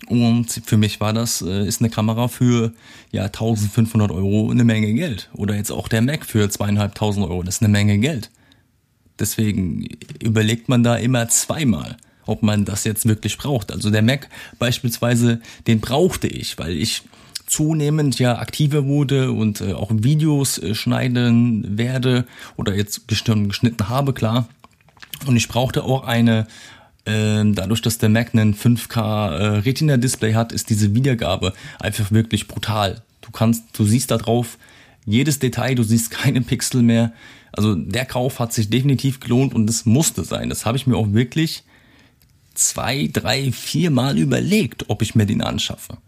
und 0.08 0.62
für 0.64 0.76
mich 0.76 1.00
war 1.00 1.12
das, 1.12 1.42
äh, 1.42 1.66
ist 1.66 1.80
eine 1.80 1.90
Kamera 1.90 2.28
für 2.28 2.72
ja 3.10 3.24
1500 3.24 4.10
Euro 4.10 4.50
eine 4.50 4.64
Menge 4.64 4.92
Geld. 4.92 5.30
Oder 5.32 5.56
jetzt 5.56 5.72
auch 5.72 5.88
der 5.88 6.02
Mac 6.02 6.24
für 6.24 6.48
zweieinhalbtausend 6.48 7.26
Euro, 7.26 7.42
das 7.42 7.56
ist 7.56 7.62
eine 7.62 7.72
Menge 7.72 7.98
Geld. 7.98 8.30
Deswegen 9.18 9.88
überlegt 10.22 10.68
man 10.68 10.82
da 10.82 10.96
immer 10.96 11.28
zweimal, 11.28 11.96
ob 12.26 12.42
man 12.42 12.64
das 12.64 12.84
jetzt 12.84 13.06
wirklich 13.06 13.38
braucht. 13.38 13.72
Also 13.72 13.90
der 13.90 14.02
Mac 14.02 14.28
beispielsweise, 14.58 15.40
den 15.66 15.80
brauchte 15.80 16.28
ich, 16.28 16.58
weil 16.58 16.76
ich 16.76 17.02
zunehmend 17.46 18.18
ja 18.18 18.38
aktiver 18.38 18.86
wurde 18.86 19.32
und 19.32 19.60
äh, 19.60 19.72
auch 19.72 19.90
Videos 19.92 20.58
äh, 20.58 20.74
schneiden 20.74 21.78
werde 21.78 22.26
oder 22.56 22.74
jetzt 22.74 23.08
geschnitten 23.08 23.88
habe, 23.88 24.12
klar. 24.12 24.48
Und 25.26 25.36
ich 25.36 25.48
brauchte 25.48 25.84
auch 25.84 26.04
eine, 26.04 26.46
äh, 27.04 27.42
dadurch, 27.44 27.82
dass 27.82 27.98
der 27.98 28.08
Mac 28.08 28.34
einen 28.34 28.54
5K 28.54 29.28
äh, 29.28 29.46
Retina-Display 29.58 30.34
hat, 30.34 30.52
ist 30.52 30.70
diese 30.70 30.94
Wiedergabe 30.94 31.52
einfach 31.78 32.10
wirklich 32.10 32.48
brutal. 32.48 33.02
Du 33.22 33.30
kannst, 33.30 33.64
du 33.78 33.84
siehst 33.84 34.10
da 34.10 34.18
drauf 34.18 34.58
jedes 35.04 35.38
Detail, 35.38 35.76
du 35.76 35.84
siehst 35.84 36.10
keine 36.10 36.40
Pixel 36.42 36.82
mehr. 36.82 37.12
Also 37.52 37.74
der 37.74 38.04
Kauf 38.04 38.38
hat 38.40 38.52
sich 38.52 38.68
definitiv 38.68 39.20
gelohnt 39.20 39.54
und 39.54 39.70
es 39.70 39.86
musste 39.86 40.24
sein. 40.24 40.50
Das 40.50 40.66
habe 40.66 40.76
ich 40.76 40.86
mir 40.86 40.96
auch 40.96 41.12
wirklich 41.12 41.62
zwei, 42.54 43.08
drei, 43.12 43.52
vier 43.52 43.90
Mal 43.90 44.18
überlegt, 44.18 44.90
ob 44.90 45.00
ich 45.02 45.14
mir 45.14 45.26
den 45.26 45.42
anschaffe. 45.42 45.98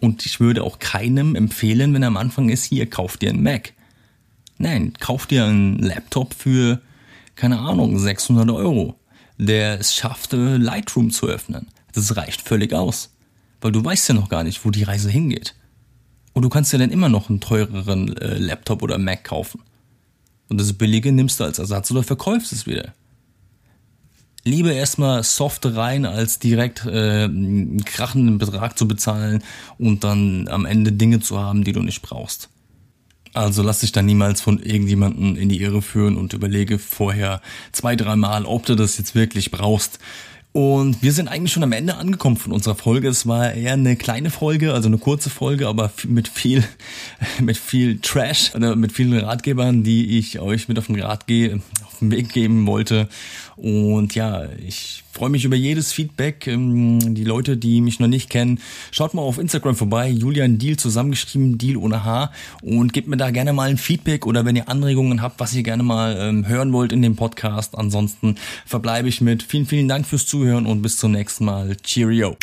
Und 0.00 0.26
ich 0.26 0.40
würde 0.40 0.62
auch 0.62 0.78
keinem 0.78 1.34
empfehlen, 1.34 1.94
wenn 1.94 2.02
er 2.02 2.08
am 2.08 2.16
Anfang 2.16 2.48
ist, 2.48 2.64
hier, 2.64 2.88
kauf 2.88 3.16
dir 3.16 3.30
einen 3.30 3.42
Mac. 3.42 3.72
Nein, 4.58 4.92
kauf 5.00 5.26
dir 5.26 5.44
einen 5.44 5.78
Laptop 5.78 6.34
für, 6.34 6.80
keine 7.34 7.58
Ahnung, 7.58 7.98
600 7.98 8.50
Euro, 8.50 8.98
der 9.38 9.80
es 9.80 9.94
schafft, 9.94 10.32
äh, 10.32 10.56
Lightroom 10.56 11.10
zu 11.10 11.26
öffnen. 11.26 11.68
Das 11.92 12.16
reicht 12.16 12.42
völlig 12.42 12.72
aus. 12.72 13.12
Weil 13.60 13.72
du 13.72 13.84
weißt 13.84 14.08
ja 14.08 14.14
noch 14.14 14.28
gar 14.28 14.44
nicht, 14.44 14.64
wo 14.64 14.70
die 14.70 14.82
Reise 14.82 15.10
hingeht. 15.10 15.54
Und 16.34 16.42
du 16.42 16.48
kannst 16.48 16.72
dir 16.72 16.78
dann 16.78 16.90
immer 16.90 17.08
noch 17.08 17.30
einen 17.30 17.40
teureren 17.40 18.16
äh, 18.18 18.38
Laptop 18.38 18.82
oder 18.82 18.98
Mac 18.98 19.24
kaufen. 19.24 19.62
Und 20.48 20.60
das 20.60 20.72
billige 20.74 21.10
nimmst 21.10 21.40
du 21.40 21.44
als 21.44 21.58
Ersatz 21.58 21.90
oder 21.90 22.02
verkaufst 22.02 22.52
es 22.52 22.66
wieder 22.66 22.92
lieber 24.46 24.72
erstmal 24.72 25.22
soft 25.24 25.66
rein, 25.66 26.06
als 26.06 26.38
direkt 26.38 26.86
äh, 26.86 27.24
einen 27.24 27.84
krachenden 27.84 28.38
Betrag 28.38 28.78
zu 28.78 28.88
bezahlen 28.88 29.42
und 29.78 30.04
dann 30.04 30.48
am 30.48 30.64
Ende 30.64 30.92
Dinge 30.92 31.20
zu 31.20 31.38
haben, 31.38 31.64
die 31.64 31.72
du 31.72 31.82
nicht 31.82 32.00
brauchst. 32.02 32.48
Also 33.34 33.62
lass 33.62 33.80
dich 33.80 33.92
da 33.92 34.00
niemals 34.00 34.40
von 34.40 34.62
irgendjemanden 34.62 35.36
in 35.36 35.50
die 35.50 35.60
Irre 35.60 35.82
führen 35.82 36.16
und 36.16 36.32
überlege 36.32 36.78
vorher 36.78 37.42
zwei, 37.72 37.94
dreimal, 37.94 38.46
ob 38.46 38.64
du 38.64 38.76
das 38.76 38.96
jetzt 38.96 39.14
wirklich 39.14 39.50
brauchst. 39.50 39.98
Und 40.52 41.02
wir 41.02 41.12
sind 41.12 41.28
eigentlich 41.28 41.52
schon 41.52 41.64
am 41.64 41.72
Ende 41.72 41.96
angekommen 41.96 42.38
von 42.38 42.50
unserer 42.50 42.76
Folge. 42.76 43.08
Es 43.08 43.26
war 43.26 43.52
eher 43.52 43.74
eine 43.74 43.94
kleine 43.94 44.30
Folge, 44.30 44.72
also 44.72 44.88
eine 44.88 44.96
kurze 44.96 45.28
Folge, 45.28 45.68
aber 45.68 45.92
mit 46.04 46.28
viel, 46.28 46.64
mit 47.42 47.58
viel 47.58 47.98
Trash, 47.98 48.54
oder 48.54 48.74
mit 48.74 48.92
vielen 48.92 49.12
Ratgebern, 49.18 49.82
die 49.82 50.16
ich 50.18 50.40
euch 50.40 50.66
mit 50.66 50.78
auf 50.78 50.86
den 50.86 50.98
Rat 50.98 51.26
gehe, 51.26 51.60
den 51.98 52.10
Weg 52.10 52.32
geben 52.32 52.66
wollte. 52.66 53.08
Und 53.56 54.14
ja, 54.14 54.44
ich 54.66 55.02
freue 55.12 55.30
mich 55.30 55.44
über 55.44 55.56
jedes 55.56 55.92
Feedback. 55.92 56.46
Ähm, 56.46 57.14
die 57.14 57.24
Leute, 57.24 57.56
die 57.56 57.80
mich 57.80 58.00
noch 58.00 58.06
nicht 58.06 58.28
kennen, 58.28 58.60
schaut 58.90 59.14
mal 59.14 59.22
auf 59.22 59.38
Instagram 59.38 59.74
vorbei, 59.74 60.08
Julian 60.08 60.58
Deal 60.58 60.76
zusammengeschrieben, 60.76 61.58
Deal 61.58 61.76
ohne 61.76 62.04
H 62.04 62.30
und 62.62 62.92
gebt 62.92 63.08
mir 63.08 63.16
da 63.16 63.30
gerne 63.30 63.52
mal 63.52 63.70
ein 63.70 63.78
Feedback 63.78 64.26
oder 64.26 64.44
wenn 64.44 64.56
ihr 64.56 64.68
Anregungen 64.68 65.22
habt, 65.22 65.40
was 65.40 65.54
ihr 65.54 65.62
gerne 65.62 65.82
mal 65.82 66.16
ähm, 66.18 66.46
hören 66.46 66.72
wollt 66.72 66.92
in 66.92 67.02
dem 67.02 67.16
Podcast. 67.16 67.76
Ansonsten 67.76 68.36
verbleibe 68.66 69.08
ich 69.08 69.20
mit 69.20 69.42
vielen, 69.42 69.66
vielen 69.66 69.88
Dank 69.88 70.06
fürs 70.06 70.26
Zuhören 70.26 70.66
und 70.66 70.82
bis 70.82 70.98
zum 70.98 71.12
nächsten 71.12 71.46
Mal. 71.46 71.76
Cheerio. 71.82 72.36